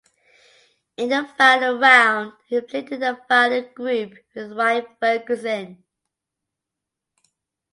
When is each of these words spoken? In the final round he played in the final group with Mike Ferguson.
In 0.97 1.09
the 1.09 1.29
final 1.37 1.77
round 1.77 2.33
he 2.47 2.59
played 2.59 2.91
in 2.91 3.01
the 3.01 3.21
final 3.27 3.61
group 3.75 4.13
with 4.33 4.51
Mike 4.53 4.97
Ferguson. 4.99 5.83